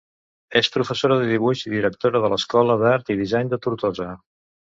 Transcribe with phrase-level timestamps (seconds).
[0.59, 4.09] És professora de dibuix i directora de l'Escola d'Art i Disseny de Tortosa.